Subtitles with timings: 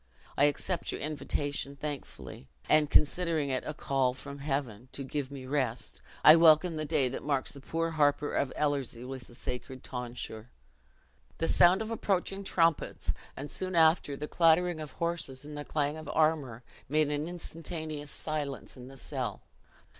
[0.35, 5.45] I accept your invitation thankfully; and, considering it a call from Heaven to give me
[5.45, 9.83] rest, I welcome the day that marks the poor harper of Ellerslie with the sacred
[9.83, 10.49] tonsure."
[11.37, 15.97] The sound of approaching trumpets, and, soon after, the clattering of horses and the clang
[15.97, 19.43] of armor, made an instantaneous silence in the cell.